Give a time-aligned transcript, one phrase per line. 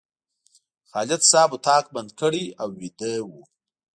[0.89, 3.29] خالد صاحب اتاق بند کړی او ویده و.